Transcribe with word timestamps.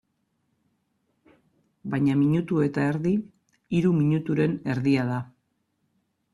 Baina 1.95 2.17
minutu 2.23 2.63
eta 2.69 2.87
erdi, 2.95 3.13
hiru 3.81 3.95
minuturen 4.01 4.59
erdia 4.77 5.07
da. 5.15 5.23